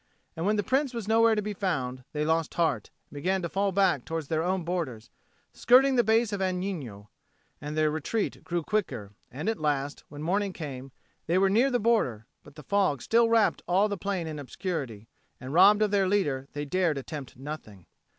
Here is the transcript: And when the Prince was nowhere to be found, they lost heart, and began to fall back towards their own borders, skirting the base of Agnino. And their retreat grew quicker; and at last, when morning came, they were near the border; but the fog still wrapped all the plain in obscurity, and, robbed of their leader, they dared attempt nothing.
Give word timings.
And 0.35 0.47
when 0.47 0.55
the 0.55 0.63
Prince 0.63 0.95
was 0.95 1.07
nowhere 1.07 1.35
to 1.35 1.43
be 1.43 1.53
found, 1.53 2.03
they 2.11 2.25
lost 2.25 2.55
heart, 2.55 2.89
and 3.11 3.15
began 3.17 3.43
to 3.43 3.49
fall 3.49 3.71
back 3.71 4.03
towards 4.03 4.29
their 4.29 4.41
own 4.41 4.63
borders, 4.63 5.11
skirting 5.53 5.95
the 5.95 6.03
base 6.03 6.33
of 6.33 6.41
Agnino. 6.41 7.09
And 7.61 7.77
their 7.77 7.91
retreat 7.91 8.43
grew 8.43 8.63
quicker; 8.63 9.11
and 9.29 9.47
at 9.47 9.59
last, 9.59 10.03
when 10.09 10.23
morning 10.23 10.53
came, 10.53 10.91
they 11.27 11.37
were 11.37 11.51
near 11.51 11.69
the 11.69 11.79
border; 11.79 12.25
but 12.41 12.55
the 12.55 12.63
fog 12.63 13.03
still 13.03 13.29
wrapped 13.29 13.61
all 13.67 13.87
the 13.87 13.95
plain 13.95 14.25
in 14.25 14.39
obscurity, 14.39 15.07
and, 15.39 15.53
robbed 15.53 15.83
of 15.83 15.91
their 15.91 16.07
leader, 16.07 16.47
they 16.53 16.65
dared 16.65 16.97
attempt 16.97 17.37
nothing. 17.37 17.85